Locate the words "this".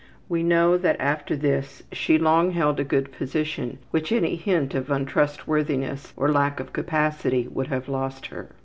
1.35-1.83